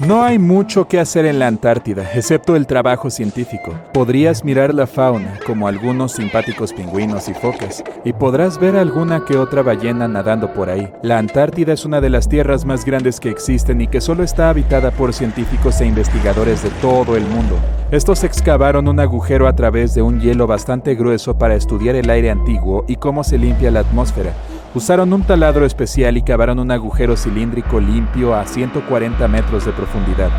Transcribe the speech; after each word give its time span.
No 0.00 0.22
hay 0.22 0.38
mucho 0.38 0.86
que 0.86 1.00
hacer 1.00 1.24
en 1.24 1.38
la 1.38 1.46
Antártida, 1.46 2.02
excepto 2.14 2.54
el 2.54 2.66
trabajo 2.66 3.08
científico. 3.08 3.72
Podrías 3.94 4.44
mirar 4.44 4.74
la 4.74 4.86
fauna, 4.86 5.38
como 5.46 5.66
algunos 5.66 6.12
simpáticos 6.12 6.74
pingüinos 6.74 7.30
y 7.30 7.34
focas, 7.34 7.82
y 8.04 8.12
podrás 8.12 8.60
ver 8.60 8.76
alguna 8.76 9.24
que 9.24 9.38
otra 9.38 9.62
ballena 9.62 10.06
nadando 10.06 10.52
por 10.52 10.68
ahí. 10.68 10.92
La 11.00 11.16
Antártida 11.16 11.72
es 11.72 11.86
una 11.86 12.02
de 12.02 12.10
las 12.10 12.28
tierras 12.28 12.66
más 12.66 12.84
grandes 12.84 13.18
que 13.18 13.30
existen 13.30 13.80
y 13.80 13.86
que 13.86 14.02
solo 14.02 14.22
está 14.22 14.50
habitada 14.50 14.90
por 14.90 15.14
científicos 15.14 15.80
e 15.80 15.86
investigadores 15.86 16.62
de 16.62 16.70
todo 16.82 17.16
el 17.16 17.24
mundo. 17.24 17.56
Estos 17.90 18.22
excavaron 18.22 18.88
un 18.88 19.00
agujero 19.00 19.48
a 19.48 19.56
través 19.56 19.94
de 19.94 20.02
un 20.02 20.20
hielo 20.20 20.46
bastante 20.46 20.94
grueso 20.94 21.38
para 21.38 21.54
estudiar 21.54 21.96
el 21.96 22.10
aire 22.10 22.30
antiguo 22.30 22.84
y 22.86 22.96
cómo 22.96 23.24
se 23.24 23.38
limpia 23.38 23.70
la 23.70 23.80
atmósfera. 23.80 24.34
Usaron 24.74 25.12
un 25.12 25.22
taladro 25.22 25.64
especial 25.64 26.16
y 26.16 26.22
cavaron 26.22 26.58
un 26.58 26.70
agujero 26.70 27.16
cilíndrico 27.16 27.80
limpio 27.80 28.34
a 28.34 28.46
140 28.46 29.26
metros 29.28 29.64
de 29.64 29.72
profundidad. 29.72 30.30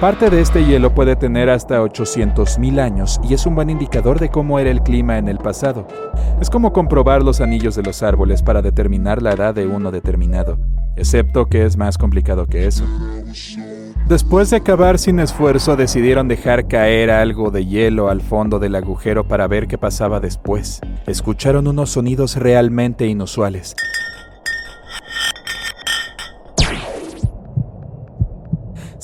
Parte 0.00 0.28
de 0.28 0.40
este 0.40 0.64
hielo 0.64 0.92
puede 0.94 1.16
tener 1.16 1.48
hasta 1.48 1.80
800.000 1.80 2.80
años 2.80 3.20
y 3.22 3.32
es 3.32 3.46
un 3.46 3.54
buen 3.54 3.70
indicador 3.70 4.18
de 4.18 4.28
cómo 4.28 4.58
era 4.58 4.70
el 4.70 4.82
clima 4.82 5.18
en 5.18 5.28
el 5.28 5.38
pasado. 5.38 5.86
Es 6.40 6.50
como 6.50 6.72
comprobar 6.72 7.22
los 7.22 7.40
anillos 7.40 7.76
de 7.76 7.82
los 7.84 8.02
árboles 8.02 8.42
para 8.42 8.60
determinar 8.60 9.22
la 9.22 9.32
edad 9.32 9.54
de 9.54 9.66
uno 9.66 9.90
determinado, 9.92 10.58
excepto 10.96 11.46
que 11.46 11.64
es 11.64 11.76
más 11.76 11.96
complicado 11.96 12.46
que 12.46 12.66
eso. 12.66 12.84
Después 14.08 14.50
de 14.50 14.62
cavar 14.62 14.98
sin 14.98 15.18
esfuerzo, 15.18 15.76
decidieron 15.76 16.28
dejar 16.28 16.68
caer 16.68 17.10
algo 17.10 17.50
de 17.50 17.64
hielo 17.64 18.10
al 18.10 18.20
fondo 18.20 18.58
del 18.58 18.74
agujero 18.74 19.26
para 19.26 19.46
ver 19.46 19.66
qué 19.66 19.78
pasaba 19.78 20.20
después. 20.20 20.80
Escucharon 21.06 21.66
unos 21.68 21.92
sonidos 21.92 22.36
realmente 22.36 23.06
inusuales. 23.06 23.74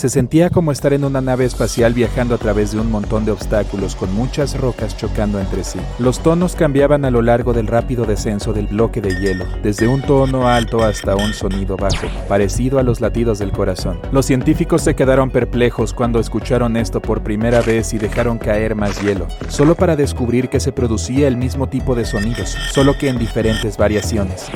Se 0.01 0.09
sentía 0.09 0.49
como 0.49 0.73
estar 0.73 0.95
en 0.95 1.05
una 1.05 1.21
nave 1.21 1.45
espacial 1.45 1.93
viajando 1.93 2.35
a 2.35 2.39
través 2.39 2.73
de 2.73 2.81
un 2.81 2.91
montón 2.91 3.27
de 3.27 3.33
obstáculos 3.33 3.95
con 3.95 4.11
muchas 4.15 4.59
rocas 4.59 4.97
chocando 4.97 5.39
entre 5.39 5.63
sí. 5.63 5.79
Los 5.99 6.21
tonos 6.21 6.57
cambiaban 6.57 7.05
a 7.05 7.11
lo 7.11 7.21
largo 7.21 7.53
del 7.53 7.67
rápido 7.67 8.07
descenso 8.07 8.55
del 8.55 8.67
bloque 8.67 9.03
de 9.03 9.21
hielo, 9.21 9.45
desde 9.63 9.89
un 9.89 10.01
tono 10.01 10.49
alto 10.49 10.83
hasta 10.83 11.17
un 11.17 11.35
sonido 11.35 11.77
bajo, 11.77 12.07
parecido 12.31 12.79
a 12.79 12.83
los 12.83 13.03
latidos 13.03 13.39
del 13.41 13.53
corazón. 13.53 14.01
Los 14.11 14.25
científicos 14.25 14.81
se 14.81 14.95
quedaron 14.95 15.29
perplejos 15.29 15.93
cuando 15.93 16.19
escucharon 16.19 16.79
esto 16.79 17.03
por 17.03 17.23
primera 17.23 17.61
vez 17.61 17.93
y 17.93 17.99
dejaron 17.99 18.39
caer 18.39 18.75
más 18.75 19.03
hielo, 19.03 19.29
solo 19.51 19.75
para 19.75 19.97
descubrir 19.97 20.49
que 20.49 20.61
se 20.61 20.73
producía 20.73 21.29
el 21.29 21.37
mismo 21.37 21.69
tipo 21.69 21.95
de 21.95 22.07
sonidos, 22.07 22.57
solo 22.73 22.97
que 22.97 23.11
en 23.11 23.19
diferentes 23.19 23.77
variaciones. 23.77 24.47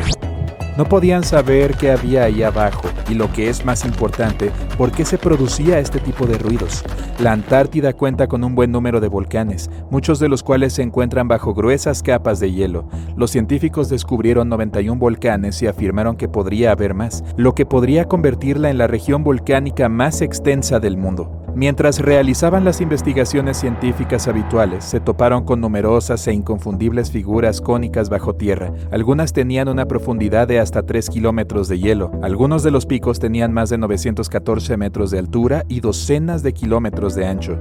No 0.77 0.85
podían 0.85 1.23
saber 1.23 1.77
qué 1.77 1.93
había 1.93 2.25
ahí 2.25 2.43
abajo 2.43 2.89
y 3.09 3.15
lo 3.15 3.33
que 3.33 3.49
es 3.49 3.65
más 3.65 3.85
importante, 3.85 4.51
por 4.77 4.91
qué 4.91 5.05
se 5.05 5.19
producía 5.19 5.79
este 5.79 6.01
tipo 6.01 6.27
de 6.27 6.37
ruidos. 6.37 6.83
La 7.21 7.31
Antártida 7.31 7.93
cuenta 7.93 8.27
con 8.27 8.43
un 8.43 8.57
buen 8.57 8.73
número 8.73 9.01
de 9.01 9.07
volcanes, 9.07 9.71
muchos 9.91 10.19
de 10.19 10.29
los 10.29 10.43
cuales 10.43 10.73
se 10.73 10.83
encuentran 10.83 11.29
bajo 11.29 11.55
gruesas 11.55 12.03
capas 12.03 12.41
de 12.41 12.51
hielo. 12.51 12.89
Los 13.17 13.31
científicos 13.31 13.89
descubrieron 13.89 14.49
91 14.49 14.99
volcanes 14.99 15.63
y 15.63 15.69
afirmaron 15.69 16.17
que 16.17 16.29
podría 16.29 16.73
haber 16.73 16.93
más, 16.93 17.23
lo 17.37 17.55
que 17.55 17.67
podría 17.67 18.07
convertirla 18.07 18.69
en 18.69 18.79
la 18.79 18.89
región 18.89 19.23
volcánica 19.23 19.89
más 19.89 20.23
extensa 20.23 20.81
del 20.81 20.97
mundo. 20.97 21.44
Mientras 21.55 22.01
realizaban 22.01 22.65
las 22.65 22.81
investigaciones 22.81 23.59
científicas 23.59 24.27
habituales, 24.27 24.85
se 24.85 24.99
toparon 24.99 25.45
con 25.45 25.61
numerosas 25.61 26.27
e 26.27 26.33
inconfundibles 26.33 27.13
figuras 27.13 27.61
cónicas 27.61 28.09
bajo 28.09 28.35
tierra. 28.35 28.73
Algunas 28.91 29.33
tenían 29.33 29.69
una 29.69 29.87
profundidad 29.87 30.49
de 30.49 30.59
hasta 30.59 30.83
3 30.83 31.09
kilómetros 31.11 31.69
de 31.69 31.79
hielo. 31.79 32.11
Algunos 32.23 32.65
de 32.65 32.73
los 32.73 32.87
picos 32.87 33.21
tenían 33.21 33.53
más 33.53 33.71
de 33.71 33.79
914 33.79 34.77
metros 34.77 35.13
de 35.13 35.21
altura 35.21 35.65
y 35.69 35.79
docenas 35.79 36.43
de 36.43 36.55
kilómetros 36.55 37.15
de 37.15 37.27
ancho. 37.27 37.61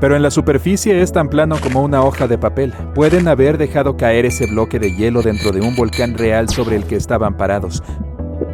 Pero 0.00 0.16
en 0.16 0.22
la 0.22 0.30
superficie 0.30 1.02
es 1.02 1.12
tan 1.12 1.28
plano 1.28 1.56
como 1.62 1.82
una 1.82 2.02
hoja 2.02 2.26
de 2.26 2.38
papel. 2.38 2.72
Pueden 2.94 3.28
haber 3.28 3.58
dejado 3.58 3.98
caer 3.98 4.24
ese 4.24 4.46
bloque 4.46 4.78
de 4.78 4.96
hielo 4.96 5.20
dentro 5.20 5.52
de 5.52 5.60
un 5.60 5.76
volcán 5.76 6.16
real 6.16 6.48
sobre 6.48 6.76
el 6.76 6.84
que 6.84 6.96
estaban 6.96 7.36
parados, 7.36 7.82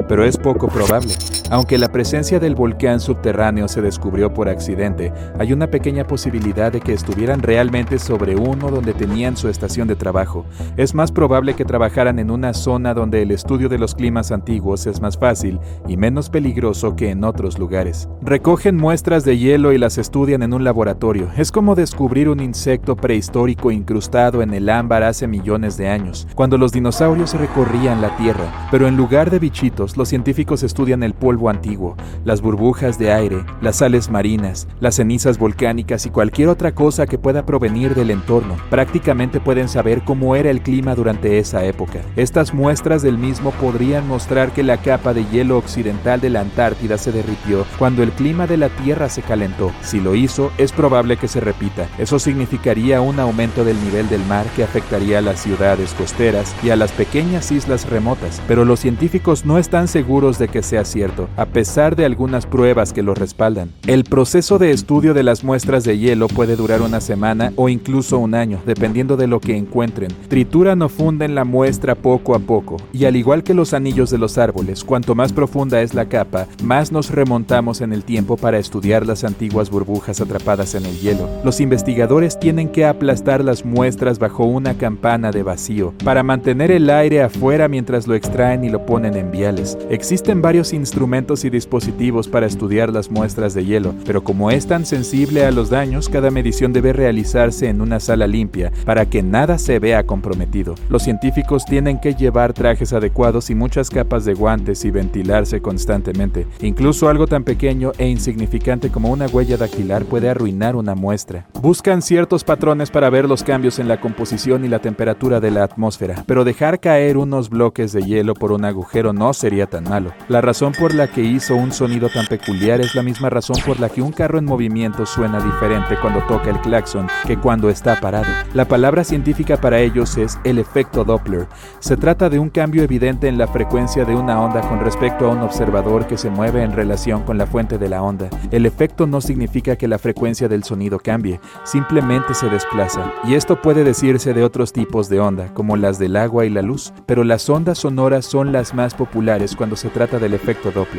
pero 0.08 0.24
es 0.24 0.36
poco 0.36 0.66
probable. 0.66 1.12
Aunque 1.48 1.78
la 1.78 1.92
presencia 1.92 2.40
del 2.40 2.56
volcán 2.56 2.98
subterráneo 2.98 3.68
se 3.68 3.80
descubrió 3.80 4.34
por 4.34 4.48
accidente, 4.48 5.12
hay 5.38 5.52
una 5.52 5.68
pequeña 5.68 6.04
posibilidad 6.04 6.72
de 6.72 6.80
que 6.80 6.92
estuvieran 6.92 7.40
realmente 7.40 8.00
sobre 8.00 8.34
uno 8.34 8.68
donde 8.68 8.94
tenían 8.94 9.36
su 9.36 9.48
estación 9.48 9.86
de 9.86 9.94
trabajo. 9.94 10.44
Es 10.76 10.92
más 10.92 11.12
probable 11.12 11.54
que 11.54 11.64
trabajaran 11.64 12.18
en 12.18 12.32
una 12.32 12.52
zona 12.52 12.94
donde 12.94 13.22
el 13.22 13.30
estudio 13.30 13.68
de 13.68 13.78
los 13.78 13.94
climas 13.94 14.32
antiguos 14.32 14.88
es 14.88 15.00
más 15.00 15.16
fácil 15.16 15.60
y 15.86 15.96
menos 15.96 16.30
peligroso 16.30 16.96
que 16.96 17.10
en 17.10 17.22
otros 17.22 17.60
lugares. 17.60 18.08
Recogen 18.22 18.76
muestras 18.76 19.24
de 19.24 19.38
hielo 19.38 19.72
y 19.72 19.78
las 19.78 19.98
estudian 19.98 20.42
en 20.42 20.52
un 20.52 20.64
laboratorio. 20.64 21.28
Es 21.36 21.52
como 21.52 21.76
descubrir 21.76 22.28
un 22.28 22.40
insecto 22.40 22.96
prehistórico 22.96 23.70
incrustado 23.70 24.42
en 24.42 24.52
el 24.52 24.68
ámbar 24.68 25.04
hace 25.04 25.28
millones 25.28 25.76
de 25.76 25.88
años, 25.88 26.26
cuando 26.34 26.58
los 26.58 26.72
dinosaurios 26.72 27.34
recorrían 27.34 28.00
la 28.00 28.16
Tierra, 28.16 28.68
pero 28.72 28.88
en 28.88 28.96
lugar 28.96 29.30
de 29.30 29.38
bichitos, 29.38 29.96
los 29.96 30.08
científicos 30.08 30.64
estudian 30.64 31.04
el 31.04 31.14
polvo 31.14 31.35
antiguo, 31.48 31.96
las 32.24 32.40
burbujas 32.40 32.98
de 32.98 33.12
aire, 33.12 33.44
las 33.60 33.76
sales 33.76 34.10
marinas, 34.10 34.66
las 34.80 34.96
cenizas 34.96 35.38
volcánicas 35.38 36.06
y 36.06 36.10
cualquier 36.10 36.48
otra 36.48 36.74
cosa 36.74 37.06
que 37.06 37.18
pueda 37.18 37.44
provenir 37.44 37.94
del 37.94 38.10
entorno. 38.10 38.56
Prácticamente 38.70 39.38
pueden 39.40 39.68
saber 39.68 40.02
cómo 40.02 40.34
era 40.34 40.50
el 40.50 40.62
clima 40.62 40.94
durante 40.94 41.38
esa 41.38 41.64
época. 41.64 42.00
Estas 42.16 42.54
muestras 42.54 43.02
del 43.02 43.18
mismo 43.18 43.50
podrían 43.52 44.08
mostrar 44.08 44.52
que 44.52 44.62
la 44.62 44.78
capa 44.78 45.14
de 45.14 45.24
hielo 45.26 45.58
occidental 45.58 46.20
de 46.20 46.30
la 46.30 46.40
Antártida 46.40 46.98
se 46.98 47.12
derritió 47.12 47.66
cuando 47.78 48.02
el 48.02 48.10
clima 48.12 48.46
de 48.46 48.56
la 48.56 48.68
Tierra 48.68 49.08
se 49.08 49.22
calentó. 49.22 49.70
Si 49.82 50.00
lo 50.00 50.14
hizo, 50.14 50.50
es 50.58 50.72
probable 50.72 51.16
que 51.16 51.28
se 51.28 51.40
repita. 51.40 51.88
Eso 51.98 52.18
significaría 52.18 53.00
un 53.00 53.20
aumento 53.20 53.64
del 53.64 53.82
nivel 53.84 54.08
del 54.08 54.24
mar 54.26 54.46
que 54.56 54.64
afectaría 54.64 55.18
a 55.18 55.22
las 55.22 55.40
ciudades 55.40 55.94
costeras 55.94 56.54
y 56.62 56.70
a 56.70 56.76
las 56.76 56.92
pequeñas 56.92 57.52
islas 57.52 57.88
remotas, 57.88 58.40
pero 58.48 58.64
los 58.64 58.80
científicos 58.80 59.44
no 59.44 59.58
están 59.58 59.88
seguros 59.88 60.38
de 60.38 60.48
que 60.48 60.62
sea 60.62 60.84
cierto 60.84 61.25
a 61.36 61.46
pesar 61.46 61.96
de 61.96 62.04
algunas 62.04 62.46
pruebas 62.46 62.92
que 62.92 63.02
lo 63.02 63.14
respaldan. 63.14 63.70
El 63.86 64.04
proceso 64.04 64.58
de 64.58 64.70
estudio 64.70 65.14
de 65.14 65.22
las 65.22 65.44
muestras 65.44 65.84
de 65.84 65.98
hielo 65.98 66.28
puede 66.28 66.56
durar 66.56 66.82
una 66.82 67.00
semana 67.00 67.52
o 67.56 67.68
incluso 67.68 68.18
un 68.18 68.34
año, 68.34 68.60
dependiendo 68.66 69.16
de 69.16 69.26
lo 69.26 69.40
que 69.40 69.56
encuentren. 69.56 70.12
Trituran 70.28 70.82
o 70.82 70.88
funden 70.88 71.34
la 71.34 71.44
muestra 71.44 71.94
poco 71.94 72.34
a 72.34 72.38
poco, 72.38 72.76
y 72.92 73.04
al 73.04 73.16
igual 73.16 73.42
que 73.42 73.54
los 73.54 73.74
anillos 73.74 74.10
de 74.10 74.18
los 74.18 74.38
árboles, 74.38 74.84
cuanto 74.84 75.14
más 75.14 75.32
profunda 75.32 75.82
es 75.82 75.94
la 75.94 76.06
capa, 76.06 76.46
más 76.62 76.92
nos 76.92 77.10
remontamos 77.10 77.80
en 77.80 77.92
el 77.92 78.04
tiempo 78.04 78.36
para 78.36 78.58
estudiar 78.58 79.06
las 79.06 79.24
antiguas 79.24 79.70
burbujas 79.70 80.20
atrapadas 80.20 80.74
en 80.74 80.86
el 80.86 80.98
hielo. 81.00 81.28
Los 81.44 81.60
investigadores 81.60 82.38
tienen 82.38 82.68
que 82.68 82.84
aplastar 82.84 83.44
las 83.44 83.64
muestras 83.64 84.18
bajo 84.18 84.44
una 84.44 84.74
campana 84.78 85.30
de 85.30 85.42
vacío 85.42 85.94
para 86.04 86.22
mantener 86.22 86.70
el 86.70 86.90
aire 86.90 87.22
afuera 87.22 87.68
mientras 87.68 88.06
lo 88.06 88.14
extraen 88.14 88.64
y 88.64 88.68
lo 88.68 88.86
ponen 88.86 89.16
en 89.16 89.30
viales. 89.30 89.78
Existen 89.90 90.42
varios 90.42 90.72
instrumentos 90.72 91.15
y 91.16 91.50
dispositivos 91.50 92.28
para 92.28 92.44
estudiar 92.44 92.92
las 92.92 93.10
muestras 93.10 93.54
de 93.54 93.64
hielo, 93.64 93.94
pero 94.04 94.22
como 94.22 94.50
es 94.50 94.66
tan 94.66 94.84
sensible 94.84 95.46
a 95.46 95.50
los 95.50 95.70
daños, 95.70 96.10
cada 96.10 96.30
medición 96.30 96.74
debe 96.74 96.92
realizarse 96.92 97.70
en 97.70 97.80
una 97.80 98.00
sala 98.00 98.26
limpia 98.26 98.70
para 98.84 99.06
que 99.06 99.22
nada 99.22 99.56
se 99.56 99.78
vea 99.78 100.04
comprometido. 100.04 100.74
Los 100.90 101.04
científicos 101.04 101.64
tienen 101.64 101.98
que 102.00 102.14
llevar 102.14 102.52
trajes 102.52 102.92
adecuados 102.92 103.48
y 103.48 103.54
muchas 103.54 103.88
capas 103.88 104.26
de 104.26 104.34
guantes 104.34 104.84
y 104.84 104.90
ventilarse 104.90 105.62
constantemente. 105.62 106.46
Incluso 106.60 107.08
algo 107.08 107.26
tan 107.26 107.44
pequeño 107.44 107.92
e 107.96 108.06
insignificante 108.08 108.90
como 108.90 109.10
una 109.10 109.24
huella 109.26 109.56
dactilar 109.56 110.04
puede 110.04 110.28
arruinar 110.28 110.76
una 110.76 110.94
muestra. 110.94 111.46
Buscan 111.62 112.02
ciertos 112.02 112.44
patrones 112.44 112.90
para 112.90 113.08
ver 113.08 113.26
los 113.26 113.42
cambios 113.42 113.78
en 113.78 113.88
la 113.88 114.02
composición 114.02 114.66
y 114.66 114.68
la 114.68 114.80
temperatura 114.80 115.40
de 115.40 115.50
la 115.50 115.64
atmósfera, 115.64 116.24
pero 116.26 116.44
dejar 116.44 116.78
caer 116.78 117.16
unos 117.16 117.48
bloques 117.48 117.92
de 117.92 118.02
hielo 118.02 118.34
por 118.34 118.52
un 118.52 118.66
agujero 118.66 119.14
no 119.14 119.32
sería 119.32 119.66
tan 119.66 119.84
malo. 119.84 120.12
La 120.28 120.40
razón 120.40 120.72
por 120.78 120.94
la 120.94 121.05
que 121.08 121.22
hizo 121.22 121.54
un 121.54 121.72
sonido 121.72 122.08
tan 122.08 122.26
peculiar 122.26 122.80
es 122.80 122.94
la 122.94 123.02
misma 123.02 123.30
razón 123.30 123.56
por 123.66 123.80
la 123.80 123.88
que 123.88 124.02
un 124.02 124.12
carro 124.12 124.38
en 124.38 124.44
movimiento 124.44 125.06
suena 125.06 125.40
diferente 125.40 125.96
cuando 126.00 126.20
toca 126.26 126.50
el 126.50 126.60
claxon 126.60 127.06
que 127.26 127.36
cuando 127.36 127.68
está 127.68 128.00
parado. 128.00 128.26
La 128.54 128.66
palabra 128.66 129.04
científica 129.04 129.56
para 129.56 129.80
ellos 129.80 130.16
es 130.16 130.38
el 130.44 130.58
efecto 130.58 131.04
Doppler. 131.04 131.46
Se 131.78 131.96
trata 131.96 132.28
de 132.28 132.38
un 132.38 132.50
cambio 132.50 132.82
evidente 132.82 133.28
en 133.28 133.38
la 133.38 133.46
frecuencia 133.46 134.04
de 134.04 134.14
una 134.14 134.40
onda 134.40 134.60
con 134.62 134.80
respecto 134.80 135.26
a 135.26 135.32
un 135.32 135.42
observador 135.42 136.06
que 136.06 136.16
se 136.16 136.30
mueve 136.30 136.62
en 136.62 136.72
relación 136.72 137.22
con 137.22 137.38
la 137.38 137.46
fuente 137.46 137.78
de 137.78 137.88
la 137.88 138.02
onda. 138.02 138.28
El 138.50 138.66
efecto 138.66 139.06
no 139.06 139.20
significa 139.20 139.76
que 139.76 139.88
la 139.88 139.98
frecuencia 139.98 140.48
del 140.48 140.64
sonido 140.64 140.98
cambie, 140.98 141.40
simplemente 141.64 142.34
se 142.34 142.48
desplaza. 142.48 143.12
Y 143.24 143.34
esto 143.34 143.60
puede 143.60 143.84
decirse 143.84 144.32
de 144.32 144.44
otros 144.44 144.72
tipos 144.72 145.08
de 145.08 145.20
onda, 145.20 145.52
como 145.52 145.76
las 145.76 145.98
del 145.98 146.16
agua 146.16 146.46
y 146.46 146.50
la 146.50 146.62
luz, 146.62 146.92
pero 147.04 147.24
las 147.24 147.48
ondas 147.50 147.78
sonoras 147.78 148.24
son 148.24 148.52
las 148.52 148.74
más 148.74 148.94
populares 148.94 149.54
cuando 149.54 149.76
se 149.76 149.88
trata 149.88 150.18
del 150.18 150.34
efecto 150.34 150.70
Doppler. 150.70 150.95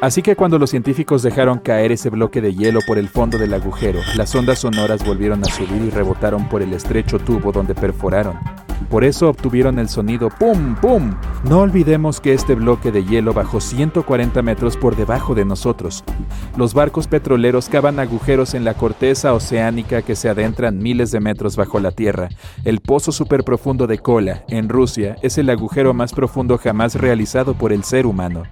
Así 0.00 0.22
que 0.22 0.36
cuando 0.36 0.60
los 0.60 0.70
científicos 0.70 1.24
dejaron 1.24 1.58
caer 1.58 1.90
ese 1.90 2.08
bloque 2.08 2.40
de 2.40 2.54
hielo 2.54 2.78
por 2.86 2.98
el 2.98 3.08
fondo 3.08 3.36
del 3.36 3.52
agujero, 3.52 4.00
las 4.16 4.32
ondas 4.32 4.60
sonoras 4.60 5.04
volvieron 5.04 5.42
a 5.42 5.46
subir 5.46 5.82
y 5.82 5.90
rebotaron 5.90 6.48
por 6.48 6.62
el 6.62 6.72
estrecho 6.72 7.18
tubo 7.18 7.50
donde 7.50 7.74
perforaron. 7.74 8.38
Por 8.90 9.02
eso 9.02 9.28
obtuvieron 9.28 9.80
el 9.80 9.88
sonido 9.88 10.30
¡pum, 10.30 10.76
pum! 10.76 11.14
No 11.42 11.58
olvidemos 11.60 12.20
que 12.20 12.32
este 12.32 12.54
bloque 12.54 12.92
de 12.92 13.04
hielo 13.04 13.34
bajó 13.34 13.60
140 13.60 14.40
metros 14.40 14.76
por 14.76 14.94
debajo 14.94 15.34
de 15.34 15.44
nosotros. 15.44 16.04
Los 16.56 16.74
barcos 16.74 17.08
petroleros 17.08 17.68
cavan 17.68 17.98
agujeros 17.98 18.54
en 18.54 18.64
la 18.64 18.74
corteza 18.74 19.34
oceánica 19.34 20.02
que 20.02 20.14
se 20.14 20.28
adentran 20.28 20.78
miles 20.78 21.10
de 21.10 21.18
metros 21.18 21.56
bajo 21.56 21.80
la 21.80 21.90
tierra. 21.90 22.28
El 22.64 22.80
pozo 22.80 23.10
superprofundo 23.10 23.88
de 23.88 23.98
Kola, 23.98 24.44
en 24.48 24.68
Rusia, 24.68 25.16
es 25.22 25.38
el 25.38 25.50
agujero 25.50 25.92
más 25.92 26.12
profundo 26.12 26.56
jamás 26.56 26.94
realizado 26.94 27.54
por 27.54 27.72
el 27.72 27.82
ser 27.82 28.06
humano. 28.06 28.44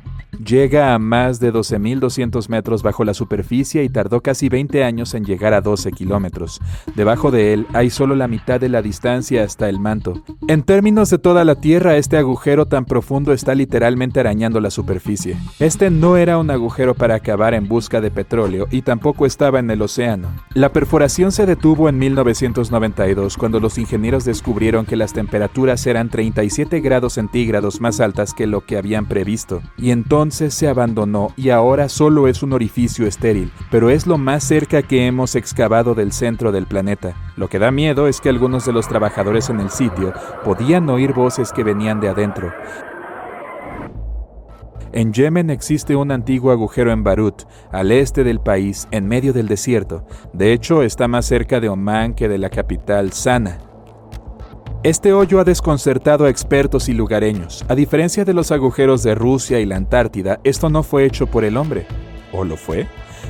Llega 0.44 0.92
a 0.92 0.98
más 0.98 1.40
de 1.40 1.52
12.200 1.52 2.48
metros 2.48 2.82
bajo 2.82 3.04
la 3.04 3.14
superficie 3.14 3.82
y 3.84 3.88
tardó 3.88 4.20
casi 4.20 4.48
20 4.48 4.84
años 4.84 5.14
en 5.14 5.24
llegar 5.24 5.54
a 5.54 5.62
12 5.62 5.92
kilómetros. 5.92 6.60
Debajo 6.94 7.30
de 7.30 7.54
él 7.54 7.66
hay 7.72 7.88
solo 7.88 8.14
la 8.14 8.28
mitad 8.28 8.60
de 8.60 8.68
la 8.68 8.82
distancia 8.82 9.44
hasta 9.44 9.68
el 9.68 9.80
manto. 9.80 10.22
En 10.46 10.62
términos 10.62 11.08
de 11.08 11.18
toda 11.18 11.44
la 11.44 11.54
Tierra, 11.54 11.96
este 11.96 12.18
agujero 12.18 12.66
tan 12.66 12.84
profundo 12.84 13.32
está 13.32 13.54
literalmente 13.54 14.20
arañando 14.20 14.60
la 14.60 14.70
superficie. 14.70 15.38
Este 15.58 15.90
no 15.90 16.18
era 16.18 16.38
un 16.38 16.50
agujero 16.50 16.94
para 16.94 17.14
acabar 17.14 17.54
en 17.54 17.66
busca 17.66 18.00
de 18.02 18.10
petróleo 18.10 18.68
y 18.70 18.82
tampoco 18.82 19.24
estaba 19.24 19.58
en 19.58 19.70
el 19.70 19.80
océano. 19.80 20.28
La 20.54 20.70
perforación 20.72 21.32
se 21.32 21.46
detuvo 21.46 21.88
en 21.88 21.98
1992 21.98 23.38
cuando 23.38 23.58
los 23.58 23.78
ingenieros 23.78 24.24
descubrieron 24.26 24.84
que 24.84 24.96
las 24.96 25.14
temperaturas 25.14 25.86
eran 25.86 26.10
37 26.10 26.80
grados 26.80 27.14
centígrados 27.14 27.80
más 27.80 28.00
altas 28.00 28.34
que 28.34 28.46
lo 28.46 28.66
que 28.66 28.76
habían 28.76 29.06
previsto. 29.06 29.62
Y 29.78 29.90
entonces 29.90 30.25
se 30.30 30.68
abandonó 30.68 31.32
y 31.36 31.50
ahora 31.50 31.88
solo 31.88 32.28
es 32.28 32.42
un 32.42 32.52
orificio 32.52 33.06
estéril, 33.06 33.52
pero 33.70 33.90
es 33.90 34.06
lo 34.06 34.18
más 34.18 34.44
cerca 34.44 34.82
que 34.82 35.06
hemos 35.06 35.34
excavado 35.34 35.94
del 35.94 36.12
centro 36.12 36.52
del 36.52 36.66
planeta. 36.66 37.14
Lo 37.36 37.48
que 37.48 37.58
da 37.58 37.70
miedo 37.70 38.08
es 38.08 38.20
que 38.20 38.28
algunos 38.28 38.64
de 38.64 38.72
los 38.72 38.88
trabajadores 38.88 39.50
en 39.50 39.60
el 39.60 39.70
sitio 39.70 40.12
podían 40.44 40.88
oír 40.88 41.12
voces 41.12 41.52
que 41.52 41.64
venían 41.64 42.00
de 42.00 42.08
adentro. 42.08 42.52
En 44.92 45.12
Yemen 45.12 45.50
existe 45.50 45.94
un 45.94 46.10
antiguo 46.10 46.52
agujero 46.52 46.90
en 46.90 47.04
Barut, 47.04 47.42
al 47.70 47.92
este 47.92 48.24
del 48.24 48.40
país, 48.40 48.88
en 48.90 49.06
medio 49.06 49.34
del 49.34 49.46
desierto. 49.46 50.06
De 50.32 50.52
hecho, 50.52 50.82
está 50.82 51.06
más 51.06 51.26
cerca 51.26 51.60
de 51.60 51.68
Omán 51.68 52.14
que 52.14 52.28
de 52.28 52.38
la 52.38 52.48
capital, 52.48 53.12
Sana. 53.12 53.58
Este 54.82 55.12
hoyo 55.12 55.40
ha 55.40 55.44
desconcertado 55.44 56.26
a 56.26 56.30
expertos 56.30 56.88
y 56.88 56.92
lugareños. 56.92 57.64
A 57.68 57.74
diferencia 57.74 58.24
de 58.24 58.34
los 58.34 58.52
agujeros 58.52 59.02
de 59.02 59.14
Rusia 59.14 59.58
y 59.58 59.66
la 59.66 59.76
Antártida, 59.76 60.38
esto 60.44 60.70
no 60.70 60.82
fue 60.82 61.04
hecho 61.04 61.26
por 61.26 61.44
el 61.44 61.56
hombre. 61.56 61.86
¿O 62.32 62.44
lo 62.44 62.56
fue? 62.56 62.86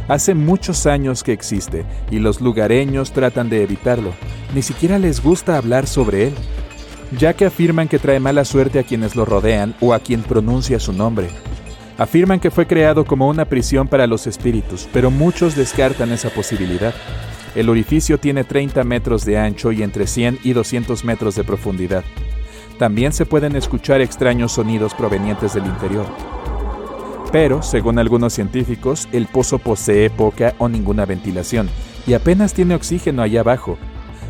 Hace 0.08 0.34
muchos 0.34 0.86
años 0.86 1.22
que 1.22 1.32
existe 1.32 1.86
y 2.10 2.18
los 2.18 2.40
lugareños 2.40 3.12
tratan 3.12 3.48
de 3.48 3.62
evitarlo. 3.62 4.12
Ni 4.54 4.62
siquiera 4.62 4.98
les 4.98 5.22
gusta 5.22 5.56
hablar 5.56 5.86
sobre 5.86 6.28
él, 6.28 6.34
ya 7.18 7.32
que 7.32 7.46
afirman 7.46 7.88
que 7.88 7.98
trae 7.98 8.20
mala 8.20 8.44
suerte 8.44 8.78
a 8.78 8.82
quienes 8.82 9.16
lo 9.16 9.24
rodean 9.24 9.74
o 9.80 9.94
a 9.94 10.00
quien 10.00 10.22
pronuncia 10.22 10.78
su 10.78 10.92
nombre. 10.92 11.28
Afirman 11.96 12.40
que 12.40 12.50
fue 12.50 12.66
creado 12.66 13.06
como 13.06 13.28
una 13.28 13.46
prisión 13.46 13.88
para 13.88 14.06
los 14.06 14.26
espíritus, 14.26 14.88
pero 14.92 15.10
muchos 15.10 15.56
descartan 15.56 16.12
esa 16.12 16.28
posibilidad. 16.28 16.92
El 17.56 17.70
orificio 17.70 18.18
tiene 18.18 18.44
30 18.44 18.84
metros 18.84 19.24
de 19.24 19.38
ancho 19.38 19.72
y 19.72 19.82
entre 19.82 20.06
100 20.06 20.40
y 20.44 20.52
200 20.52 21.06
metros 21.06 21.36
de 21.36 21.42
profundidad. 21.42 22.04
También 22.78 23.14
se 23.14 23.24
pueden 23.24 23.56
escuchar 23.56 24.02
extraños 24.02 24.52
sonidos 24.52 24.92
provenientes 24.92 25.54
del 25.54 25.64
interior. 25.64 26.04
Pero, 27.32 27.62
según 27.62 27.98
algunos 27.98 28.34
científicos, 28.34 29.08
el 29.10 29.26
pozo 29.26 29.58
posee 29.58 30.10
poca 30.10 30.54
o 30.58 30.68
ninguna 30.68 31.06
ventilación 31.06 31.70
y 32.06 32.12
apenas 32.12 32.52
tiene 32.52 32.74
oxígeno 32.74 33.22
allá 33.22 33.40
abajo, 33.40 33.78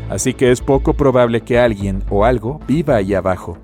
así 0.09 0.33
que 0.33 0.51
es 0.51 0.61
poco 0.61 0.93
probable 0.93 1.41
que 1.41 1.59
alguien 1.59 2.03
o 2.09 2.23
algo 2.23 2.61
viva 2.65 2.95
allá 2.95 3.17
abajo. 3.17 3.57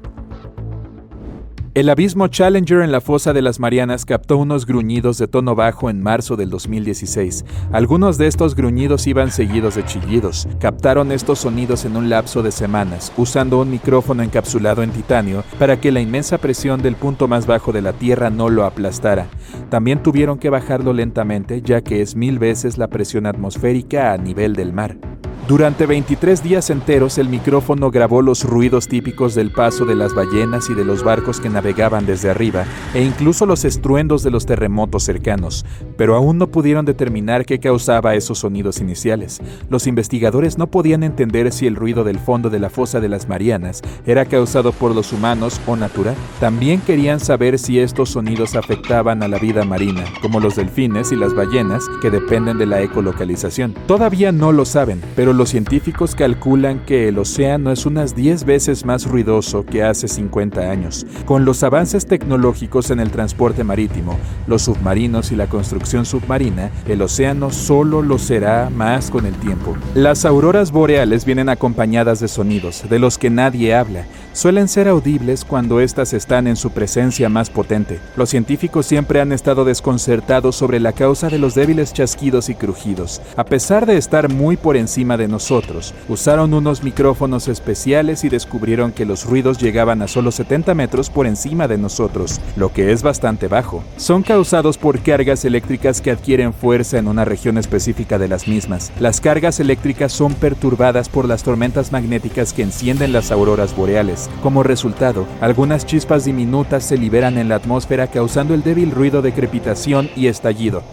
El 1.75 1.89
abismo 1.89 2.27
Challenger 2.27 2.83
en 2.83 2.91
la 2.91 3.01
fosa 3.01 3.33
de 3.33 3.41
las 3.41 3.59
Marianas 3.59 4.05
captó 4.05 4.37
unos 4.37 4.67
gruñidos 4.67 5.17
de 5.17 5.27
tono 5.27 5.55
bajo 5.55 5.89
en 5.89 6.03
marzo 6.03 6.35
del 6.35 6.51
2016. 6.51 7.45
Algunos 7.71 8.19
de 8.19 8.27
estos 8.27 8.53
gruñidos 8.53 9.07
iban 9.07 9.31
seguidos 9.31 9.73
de 9.73 9.83
chillidos. 9.83 10.47
Captaron 10.59 11.11
estos 11.11 11.39
sonidos 11.39 11.83
en 11.85 11.97
un 11.97 12.11
lapso 12.11 12.43
de 12.43 12.51
semanas, 12.51 13.11
usando 13.17 13.59
un 13.59 13.71
micrófono 13.71 14.21
encapsulado 14.21 14.83
en 14.83 14.91
titanio 14.91 15.43
para 15.57 15.81
que 15.81 15.91
la 15.91 15.99
inmensa 15.99 16.37
presión 16.37 16.79
del 16.83 16.95
punto 16.95 17.27
más 17.27 17.47
bajo 17.47 17.71
de 17.71 17.81
la 17.81 17.93
Tierra 17.93 18.29
no 18.29 18.49
lo 18.49 18.65
aplastara. 18.65 19.25
También 19.71 20.03
tuvieron 20.03 20.37
que 20.37 20.51
bajarlo 20.51 20.93
lentamente 20.93 21.63
ya 21.63 21.81
que 21.81 22.03
es 22.03 22.15
mil 22.15 22.37
veces 22.37 22.77
la 22.77 22.87
presión 22.87 23.25
atmosférica 23.25 24.13
a 24.13 24.17
nivel 24.19 24.53
del 24.55 24.73
mar. 24.73 24.95
Durante 25.45 25.85
23 25.85 26.41
días 26.41 26.69
enteros 26.69 27.17
el 27.17 27.27
micrófono 27.27 27.91
grabó 27.91 28.21
los 28.21 28.45
ruidos 28.45 28.87
típicos 28.87 29.35
del 29.35 29.51
paso 29.51 29.83
de 29.83 29.93
las 29.93 30.15
ballenas 30.15 30.69
y 30.69 30.73
de 30.73 30.85
los 30.85 31.03
barcos 31.03 31.41
que 31.41 31.49
navegaban 31.49 32.05
desde 32.05 32.29
arriba, 32.29 32.63
e 32.93 33.03
incluso 33.03 33.45
los 33.45 33.65
estruendos 33.65 34.23
de 34.23 34.31
los 34.31 34.45
terremotos 34.45 35.03
cercanos, 35.03 35.65
pero 35.97 36.15
aún 36.15 36.37
no 36.37 36.47
pudieron 36.47 36.85
determinar 36.85 37.45
qué 37.45 37.59
causaba 37.59 38.15
esos 38.15 38.39
sonidos 38.39 38.79
iniciales. 38.79 39.41
Los 39.69 39.85
investigadores 39.85 40.57
no 40.57 40.67
podían 40.67 41.03
entender 41.03 41.51
si 41.51 41.67
el 41.67 41.75
ruido 41.75 42.05
del 42.05 42.19
fondo 42.19 42.49
de 42.49 42.59
la 42.59 42.69
fosa 42.69 43.01
de 43.01 43.09
las 43.09 43.27
Marianas 43.27 43.81
era 44.05 44.23
causado 44.23 44.71
por 44.71 44.95
los 44.95 45.11
humanos 45.11 45.59
o 45.67 45.75
natural. 45.75 46.15
También 46.39 46.79
querían 46.79 47.19
saber 47.19 47.59
si 47.59 47.79
estos 47.79 48.11
sonidos 48.11 48.55
afectaban 48.55 49.21
a 49.23 49.27
la 49.27 49.39
vida 49.39 49.65
marina, 49.65 50.05
como 50.21 50.39
los 50.39 50.55
delfines 50.55 51.11
y 51.11 51.17
las 51.17 51.35
ballenas, 51.35 51.83
que 52.01 52.09
dependen 52.09 52.57
de 52.57 52.65
la 52.65 52.81
ecolocalización. 52.81 53.73
Todavía 53.87 54.31
no 54.31 54.53
lo 54.53 54.63
saben, 54.63 55.01
pero 55.17 55.32
los 55.37 55.49
científicos 55.49 56.15
calculan 56.15 56.79
que 56.85 57.07
el 57.07 57.17
océano 57.17 57.71
es 57.71 57.85
unas 57.85 58.15
10 58.15 58.45
veces 58.45 58.85
más 58.85 59.05
ruidoso 59.05 59.65
que 59.65 59.83
hace 59.83 60.07
50 60.07 60.71
años. 60.71 61.05
Con 61.25 61.45
los 61.45 61.63
avances 61.63 62.05
tecnológicos 62.05 62.91
en 62.91 62.99
el 62.99 63.11
transporte 63.11 63.63
marítimo, 63.63 64.17
los 64.47 64.63
submarinos 64.63 65.31
y 65.31 65.35
la 65.35 65.47
construcción 65.47 66.05
submarina, 66.05 66.71
el 66.87 67.01
océano 67.01 67.51
solo 67.51 68.01
lo 68.01 68.17
será 68.17 68.69
más 68.69 69.09
con 69.09 69.25
el 69.25 69.33
tiempo. 69.35 69.75
Las 69.95 70.25
auroras 70.25 70.71
boreales 70.71 71.25
vienen 71.25 71.49
acompañadas 71.49 72.19
de 72.19 72.27
sonidos, 72.27 72.83
de 72.89 72.99
los 72.99 73.17
que 73.17 73.29
nadie 73.29 73.75
habla. 73.75 74.05
Suelen 74.33 74.67
ser 74.67 74.87
audibles 74.87 75.45
cuando 75.45 75.79
éstas 75.79 76.11
están 76.11 76.47
en 76.47 76.55
su 76.55 76.71
presencia 76.71 77.29
más 77.29 77.51
potente. 77.51 77.99
Los 78.17 78.31
científicos 78.31 78.87
siempre 78.87 79.21
han 79.21 79.31
estado 79.31 79.63
desconcertados 79.63 80.55
sobre 80.55 80.79
la 80.79 80.91
causa 80.91 81.29
de 81.29 81.37
los 81.37 81.53
débiles 81.53 81.93
chasquidos 81.93 82.49
y 82.49 82.55
crujidos. 82.55 83.21
A 83.35 83.45
pesar 83.45 83.85
de 83.85 83.95
estar 83.95 84.29
muy 84.29 84.57
por 84.57 84.75
encima 84.75 85.17
de 85.17 85.27
nosotros. 85.27 85.93
Usaron 86.09 86.55
unos 86.55 86.83
micrófonos 86.83 87.47
especiales 87.47 88.23
y 88.23 88.29
descubrieron 88.29 88.91
que 88.91 89.05
los 89.05 89.23
ruidos 89.23 89.59
llegaban 89.59 90.01
a 90.01 90.07
solo 90.07 90.31
70 90.31 90.73
metros 90.73 91.11
por 91.11 91.27
encima 91.27 91.67
de 91.67 91.77
nosotros, 91.77 92.41
lo 92.55 92.73
que 92.73 92.91
es 92.91 93.03
bastante 93.03 93.47
bajo. 93.47 93.83
Son 93.97 94.23
causados 94.23 94.79
por 94.79 94.99
cargas 95.03 95.45
eléctricas 95.45 96.01
que 96.01 96.09
adquieren 96.09 96.53
fuerza 96.53 96.97
en 96.97 97.07
una 97.07 97.23
región 97.23 97.59
específica 97.59 98.17
de 98.17 98.29
las 98.29 98.47
mismas. 98.47 98.91
Las 98.99 99.21
cargas 99.21 99.59
eléctricas 99.59 100.11
son 100.11 100.33
perturbadas 100.33 101.07
por 101.07 101.27
las 101.27 101.43
tormentas 101.43 101.91
magnéticas 101.91 102.51
que 102.51 102.63
encienden 102.63 103.13
las 103.13 103.31
auroras 103.31 103.75
boreales. 103.75 104.22
Como 104.41 104.63
resultado, 104.63 105.25
algunas 105.41 105.85
chispas 105.85 106.25
diminutas 106.25 106.83
se 106.83 106.97
liberan 106.97 107.37
en 107.37 107.49
la 107.49 107.55
atmósfera 107.55 108.07
causando 108.07 108.53
el 108.53 108.63
débil 108.63 108.91
ruido 108.91 109.21
de 109.21 109.33
crepitación 109.33 110.09
y 110.15 110.27
estallido. 110.27 110.83